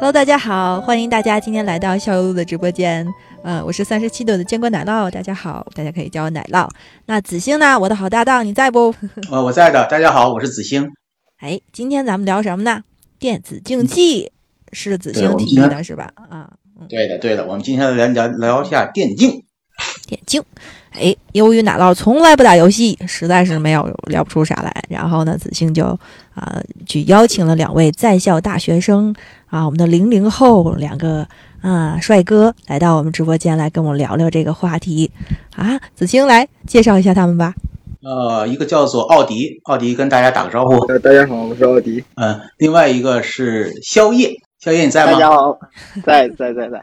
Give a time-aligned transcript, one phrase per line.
[0.00, 3.06] Hello，大家好，欢迎大家今天来到校友路的直播间。
[3.42, 6.66] 嗯，我是三十七度的坚果奶酪，大家好，大家可以叫我奶酪。
[7.04, 7.78] 那子星呢？
[7.78, 8.94] 我的好搭档，你在不？
[9.30, 9.86] 呃，我在的。
[9.90, 10.90] 大家好，我是子星。
[11.36, 12.82] 哎，今天咱们聊什么呢？
[13.18, 14.32] 电子竞技
[14.72, 16.10] 是子星提议的是吧？
[16.30, 16.50] 啊，
[16.88, 17.46] 对的，对的。
[17.46, 19.44] 我们今天来聊聊一下电竞。
[20.10, 20.42] 电竞。
[20.92, 24.84] 哎，由于奶酪从来不打游戏，实在是没有聊不出啥来。
[24.88, 25.86] 然后呢，子星就
[26.34, 29.14] 啊去邀请了两位在校大学生
[29.46, 31.26] 啊，我们的零零后两个
[31.62, 35.12] 啊帅哥来到我们直播间来跟我聊聊这个话题
[35.54, 35.80] 啊。
[35.94, 37.54] 子星来介绍一下他们吧。
[38.02, 40.74] 呃，一个叫做奥迪，奥迪跟大家打个招呼。
[40.86, 42.02] 呃，大家好，我是奥迪。
[42.16, 45.12] 嗯，另外一个是宵夜，宵夜你在吗？
[45.12, 45.56] 大家好，
[46.02, 46.80] 在在在在。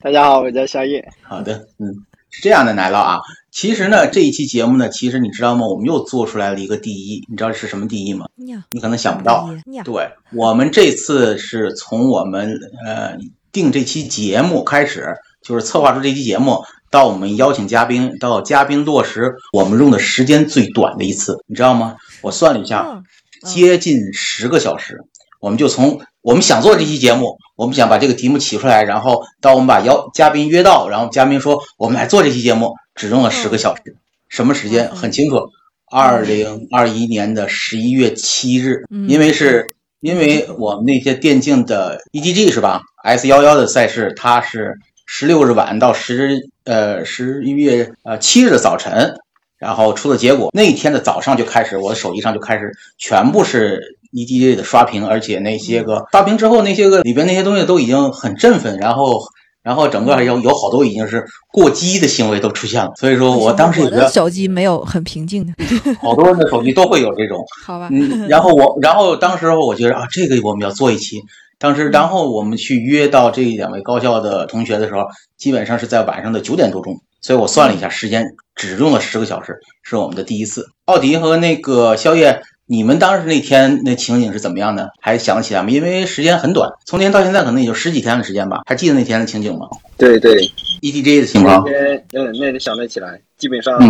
[0.00, 1.08] 大家好，我叫宵夜。
[1.22, 3.20] 好的，嗯，是这样的，奶酪啊。
[3.50, 5.66] 其实呢，这一期节目呢，其实你知道吗？
[5.66, 8.26] 我们又做出来了一个第一，你知道是什么第一吗？
[8.70, 9.50] 你可能想不到。
[9.84, 13.16] 对，我们这次是从我们呃
[13.50, 21.96] 定这期节目开始，就是策划出这期节目，到我们邀请嘉宾，到嘉宾落实，我们用的时间最短的一次，你知道吗？
[22.20, 23.02] 我算了一下，
[23.44, 25.00] 接近十个小时。
[25.40, 32.72] 我们就从我们想做这期节目，我们想把这个题目起出来，然后到我们把邀嘉宾约到，然后嘉宾说我们来做这期节目。
[32.94, 33.96] 只用了十个小时，
[34.28, 35.50] 什么时间很清楚？
[35.88, 49.14] 二零二一年的十一月七日，因为是因为我们那些电竞的 EDG 是吧？S 幺幺的赛事，它是十六日晚到十呃十一月呃七日的早晨，
[49.58, 59.20] 然后出了结果，那一天的早上就开始，我的手机上就开始全部是 EDG 的刷屏，而且那些个刷屏之后，那些个里边那些东西都已经很振奋，然后。
[59.60, 65.52] 然后整个有有好多已经是过激的行为都出现了，所以说我当时觉得手机没有很平静的，
[66.00, 67.90] 好多人的手机都会有这种， 好吧？
[67.92, 71.20] 嗯，然后我，然后当时我觉得啊，这个我们要做一期。
[71.58, 75.02] 当时，然后我们去约到这两位高校的同学的时候，
[75.36, 80.64] 基本上是在晚上的九点多钟，所以我算了一下时间，只用了十个小时，是我们的第一次。
[80.86, 82.40] 奥迪和那个宵夜。
[82.70, 84.92] 你们当时那天那情景是怎么样的？
[85.00, 85.70] 还想得起来吗？
[85.70, 88.60] 因为时间很短，从那天到现在可能也就十几天的时间吧。
[88.66, 89.66] 还记得那天的情景吗？
[89.96, 90.34] 对对
[90.82, 91.62] ，EDG 的情况。
[91.64, 93.18] 那天嗯，那天想得起来。
[93.38, 93.80] 基本上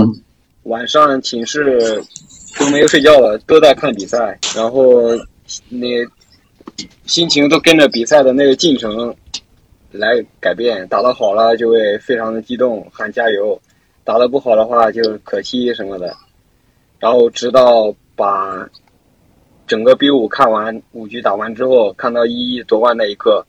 [0.62, 2.00] 晚上寝室
[2.56, 5.02] 都没有睡觉了，都在看比赛，然后
[5.68, 5.88] 那
[7.04, 9.12] 心情都跟着比赛的那个进程
[9.90, 10.86] 来改变。
[10.86, 13.58] 打得好了就会非常的激动，喊加油；
[14.04, 16.16] 打得不好的话就可惜什么的。
[17.00, 17.92] 然后直到。
[18.18, 18.68] 把
[19.68, 23.46] 整个 B 五看完，五局打完之后，看到一一夺冠那一刻，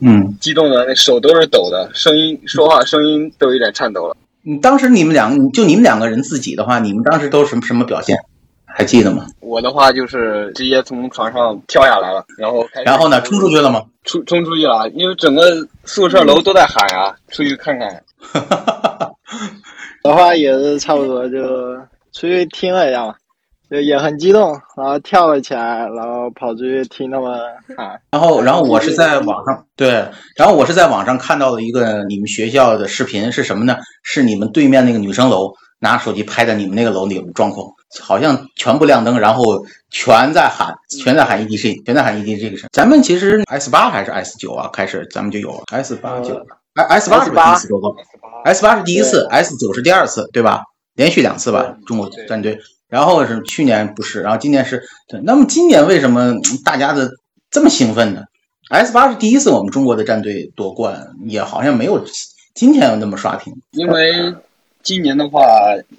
[0.00, 4.16] 嗯，激动的那手都是抖的，声音说话声音都有点颤抖了。
[4.42, 8.16] 你当时你们两就你们两个人自己的话，你们当时都什么什么表现？
[8.64, 9.26] 还记得吗？
[9.40, 13.84] 我的话就是直接从床上跳下来了，然后然后呢，冲出去了吗？
[14.04, 15.42] 冲冲出去了，因为整个
[15.84, 18.02] 宿舍楼都在喊啊，出去看看。
[20.02, 21.38] 的话也是差不多，就
[22.12, 23.14] 出去听了一下嘛。
[23.70, 27.30] 对，也很激动，然后跳了起来，然后跑出去听他们
[27.78, 28.00] 喊。
[28.10, 30.04] 然后，然后我是在网上对，
[30.36, 33.76] 然后我是在网上看到了一个你们学校的视频，是什么呢？
[34.02, 42.66] 是你们对面那个女生楼拿手机拍的你们那个楼里的状况，好像全部亮灯，然后全在喊，全在喊 EDC，全在喊 EDC 这个事。
[42.72, 44.68] 咱们其实 S 八还是 S 九啊？
[44.72, 46.44] 开始咱们就有了 S 八九
[46.74, 47.68] ，S 八是第一次
[48.44, 50.64] ，S 八是第一次，S 九是第二次，对吧？
[50.96, 52.58] 连续两次吧，中国战队。
[52.90, 55.20] 然后是去年不是，然后今年是对。
[55.22, 56.34] 那么今年为什么
[56.64, 57.08] 大家的
[57.50, 58.24] 这么兴奋呢
[58.68, 62.04] ？S 八是第一次我们中国的战队夺冠，也好像没有
[62.52, 63.54] 今天那么刷屏。
[63.70, 64.34] 因为
[64.82, 65.40] 今年的话，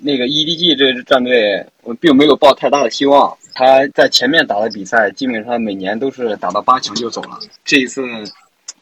[0.01, 3.36] 那个 EDG 这支战队我并没有抱太大的希望。
[3.54, 7.39] 他在前面打的比赛，基本上每年都是打到八强就走了。
[7.63, 8.01] 这一次。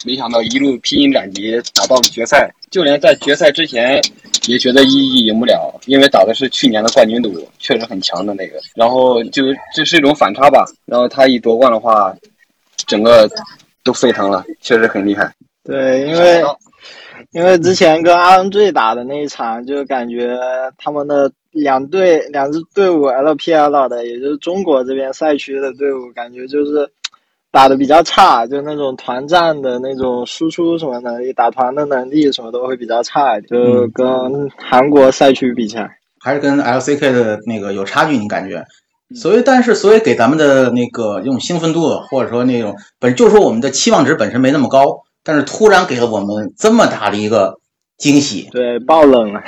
[0.05, 4.01] 没想到一路披荆斩棘打到了决赛，就连在决赛之前
[4.47, 8.57] 也觉得一一赢不了，因为打的是去年的冠军队伍，确实很强的那个。
[8.75, 9.43] 然后就
[9.75, 10.63] 这是一种反差吧。
[10.85, 12.15] 然后他一夺冠的话，
[12.87, 13.29] 整个
[13.83, 15.29] 都沸腾了，确实很厉害。
[15.65, 16.41] 对，因为
[17.31, 20.37] 因为之前跟阿恩队打的那一场，就感觉
[20.77, 26.89] 他们的两队两支队伍 LPL 的，也就是中国这边赛区的队伍，感觉就是。
[27.51, 34.05] 打的比较差，就那种团战的那种输出什么能力，打团的能力什么都会比较差一点，就跟
[34.57, 38.63] 韩国赛区比起来，还是跟 LCK 的那个有差距，你感觉？
[39.15, 47.55] 所以，但是，所以给咱们的那个这种兴奋度，或者说那种本就是说我们的期望值本身没那么高，但是突然给了我们这么大的一个
[47.97, 49.41] 惊喜， 对，爆冷了，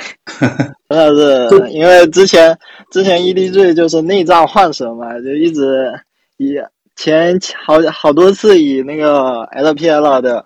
[0.88, 2.58] 真的是， 因为之前
[2.90, 5.92] 之前 EDG 就是内战换神嘛，就一直
[6.38, 6.54] 以
[7.02, 10.44] 前好好多次以那个 LPL 的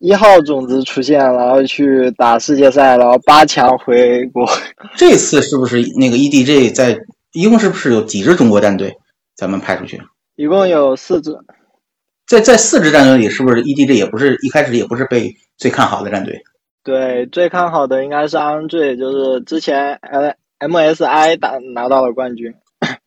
[0.00, 4.44] 一号种子出现，然后去打世界赛，然后八强回国，
[4.98, 6.98] 这次是不是那个 EDG 在？
[7.32, 8.92] 一共是不是有几支中国战队？
[9.36, 10.00] 咱们派出去，
[10.34, 11.36] 一共有四支。
[12.26, 16.42] 在在四支战队里，是不是 EDG 也不是一开始也不是被最看好的战队？
[16.82, 20.00] 对，最看好的应该是 RNG，，就是之前
[20.58, 22.52] MSI 打拿到了冠军，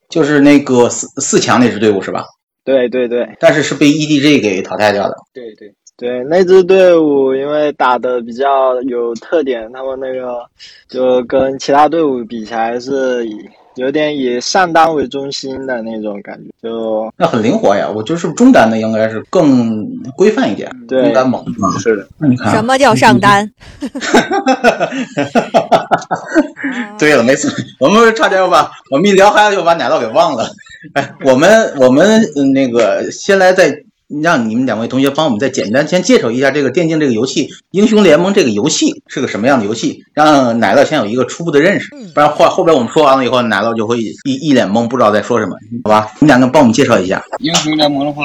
[0.10, 2.26] 就是那个四四强那支队伍是吧？
[2.68, 3.30] 对对对。
[3.40, 5.16] 但是是被 EDG 给淘汰掉的。
[5.34, 10.46] 对对对，那支队伍因为打的比较有特点，他们那个
[10.90, 13.38] 就跟其他队伍比起来是以。
[13.78, 17.88] 有点以上单为中心的那种感觉，就那很灵活呀。
[17.88, 21.46] 我就是中单的应该是更规范一点，中单猛
[21.78, 22.08] 是的。
[22.18, 23.48] 那你看什么叫上单？
[26.98, 30.50] 对了，没错，我们差点又把我们一聊嗨了，又把奶酪给忘了。
[30.94, 32.22] 哎，我们我们
[32.54, 33.84] 那个先来再。
[34.22, 46.10] 让你们两位同学帮我们再简单先介绍一下这个电竞这个游戏《英雄联盟》这个游戏是个什么样的游戏，让奶酪先有一个初步的认识，不然后后边我们说完了以后，奶酪就会一一脸懵，不知道在说什么，好吧？
[46.22, 48.24] 你两个帮我们介绍一下《英雄联盟》的话，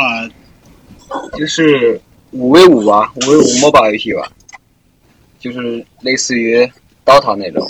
[1.37, 2.01] 就是
[2.31, 4.31] 五 v 五吧，五 v 五 MOBA 游戏吧，
[5.41, 6.65] 就是类似于
[7.05, 7.69] DOTA 那种，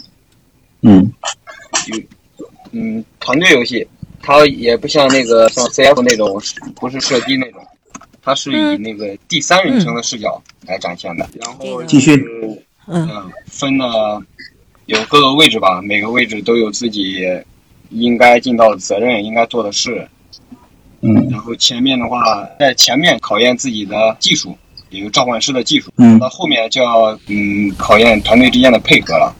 [0.82, 1.10] 嗯，
[1.86, 1.98] 有
[2.72, 3.88] 嗯团队游戏，
[4.22, 6.40] 它也不像那个像 CF 那种，
[6.76, 7.60] 不是射击那种。
[8.24, 12.24] 它是以那个第三人称的视角来展现的，然后继续，
[12.86, 13.08] 嗯，
[13.46, 14.22] 分了
[14.86, 17.20] 有各个位置吧，每个位置都有自己
[17.90, 20.06] 应该尽到的责任，应该做的事，
[21.00, 24.56] 嗯，然后前面的话，在前面考验自己的技术，
[24.90, 29.34] 有召唤师的技术，嗯，到后面就要嗯考验团队之间的配合了。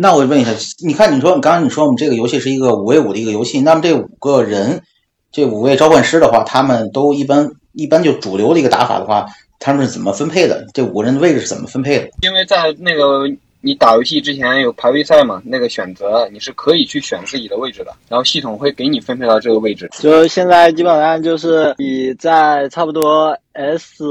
[0.00, 0.52] 那我问一下，
[0.84, 4.82] 你看你说你刚刚你说我们这个游戏是一个五 v 五的一个游戏，那么这五个人，
[5.30, 7.52] 这五位召唤师的话，他们都一般。
[7.72, 9.24] 一般就主流的一个打法的话，
[9.60, 10.66] 他们是怎么分配的？
[10.74, 12.08] 这五个人的位置是怎么分配的？
[12.20, 19.88] 因为在那个你打游戏之前有排位赛嘛，那个选择你是可以去选自己的位置的，然后系统会给你分配到这个位置。
[20.00, 24.04] 就现在基本上就是你在差不多 S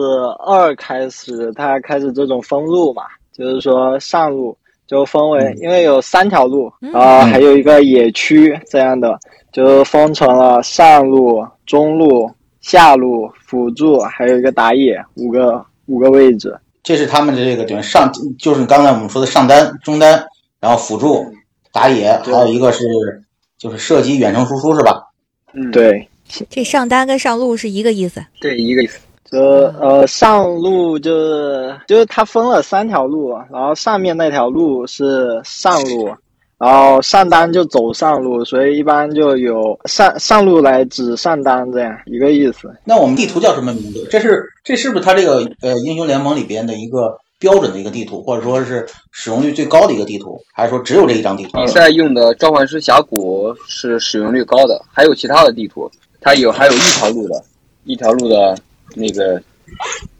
[0.48, 3.04] 二开始，它开始这种封路嘛，
[3.38, 4.58] 就是说上路
[4.90, 9.20] 就分为，因为有三条路，然后还有一个野区这样的，
[9.52, 12.30] 就分成了上路、中路。
[12.62, 16.54] 下路辅助还有一个打野，五个五个位置。
[16.84, 20.22] 这是他们的这个等于上，就是刚才我们说的上单、中单，
[20.60, 21.26] 然后辅助、
[21.72, 22.84] 打野，还有一个是
[23.58, 25.02] 就是射击远程输出，是吧？
[25.54, 26.06] 嗯，对。
[26.50, 28.22] 这上单跟上路是一个意思。
[28.42, 29.00] 对，一个意思。
[29.32, 36.10] 就呃，上路就是就是它分了三条路，然后上面那条路是上路。
[36.58, 42.70] 然后上单就走上路，所以一般就有上上路来指上单这样一个意思。
[42.84, 44.06] 那我们地图叫什么名字？
[44.12, 51.52] 这是这是不是它这个呃英雄联盟里边的一个标准的一个地图，或者说是使用率最高的一个地图，还是说只有这一张地图？
[51.60, 57.42] 比赛用的召唤师峡谷是使用率高的，还有其他的地图，它有还有一条路的，
[57.86, 58.58] 一条路的
[58.96, 59.42] 那个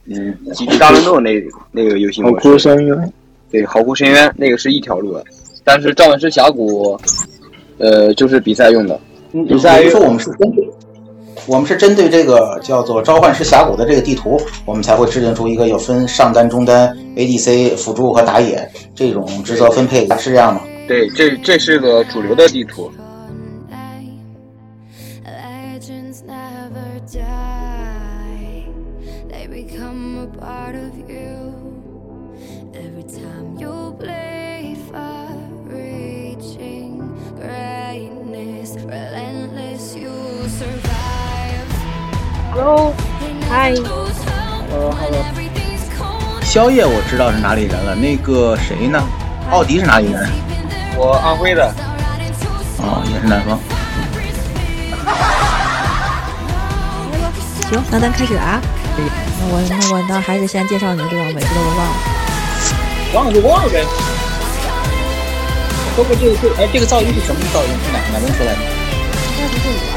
[0.06, 2.36] 嗯极地大乱斗那那个游戏模式。
[2.36, 3.14] 好酷深渊，
[3.52, 5.24] 对，好哭深渊那个是一条路的。
[5.64, 7.00] 但是召唤师峡谷，
[7.78, 9.00] 呃，就是比赛用的。
[9.48, 10.68] 比赛说我们是针对，
[11.46, 20.62] 我们是针对这个叫做召唤师峡谷的这个地图，我们才会制定出一个有分上单、中单、ADC、辅助和打野这种职责分配，是这样吗？
[20.88, 22.92] 对，这这是个主流的地图。
[42.52, 42.92] Hello，
[43.48, 43.72] 嗨
[44.72, 45.24] ，Hello，Hello。
[46.44, 49.00] 宵夜我知道是哪里人了，那个谁呢？
[49.52, 50.28] 奥迪是哪里人？
[50.98, 51.72] 我安徽的。
[52.80, 53.60] 哦，也是南方。
[57.70, 58.60] 行，那咱开始啊。
[58.98, 59.04] 那
[59.52, 61.26] 我那我那还是先介绍你对吧？
[61.36, 61.84] 每次都忘了。
[63.14, 63.86] 忘了就忘了呗。
[65.96, 67.70] 不过这个这哎，这个噪音是什么噪音？
[67.86, 68.60] 是哪哪边出来的？
[69.40, 69.88] 应该不是我。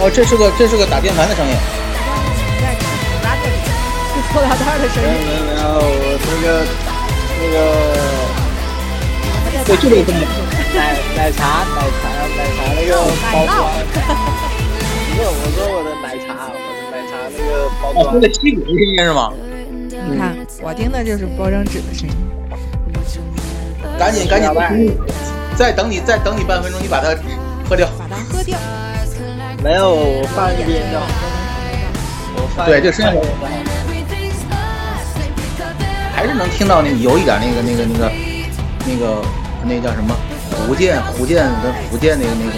[0.00, 1.52] 哦，这是个这是个打键盘的声音。
[4.32, 5.08] 塑料袋的声音。
[5.12, 6.64] 没有没有，我那个
[7.36, 7.54] 那个，
[9.66, 10.24] 对，就这个声音。
[10.74, 12.96] 奶奶茶奶茶奶茶那个
[13.30, 13.52] 包装。
[13.84, 18.16] 不是，我说我的奶茶，我的奶茶那个包装。
[18.22, 19.28] 那吸管的声音是吗？
[20.08, 22.16] 你看，我听的就是包装纸的声音。
[23.98, 24.96] 赶紧赶紧，
[25.54, 27.14] 再等你再等你半分钟，你把它
[27.68, 27.88] 喝掉。
[27.98, 28.58] 把它喝掉。
[29.62, 31.06] 没有，我放一边就好。
[32.36, 32.66] 我放。
[32.66, 33.12] 对，就剩下。
[36.14, 38.12] 还是能听到那有一点那个那个那个
[38.86, 39.22] 那个
[39.64, 40.14] 那叫什么
[40.66, 42.52] 福建福建跟福建那个那个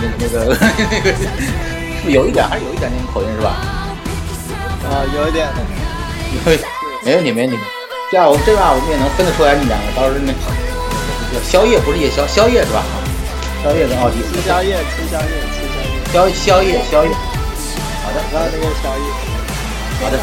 [0.00, 0.34] 那那个
[0.90, 1.12] 那个
[2.02, 3.50] 是有一点还是有一点那个口音是吧？
[4.90, 5.46] 啊，有一点。
[6.34, 6.52] 有，
[7.04, 7.58] 没问题没问题。
[8.10, 10.32] 这样我这样我们也能分得出来你两个，到时候那
[11.44, 12.82] 宵夜不是夜宵宵夜是吧？
[13.62, 14.22] 宵夜跟奥迪。
[14.32, 15.68] 吃宵夜吃宵夜吃
[16.12, 17.12] 宵夜宵宵夜宵夜。
[18.02, 19.04] 好的，然后那个宵夜。
[20.00, 20.16] 好的。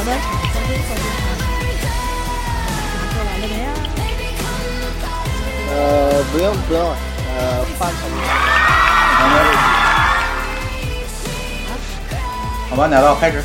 [5.70, 6.82] 呃，不用不用，
[7.38, 8.00] 呃，换成。
[12.70, 13.44] 好吧，奶酪开始。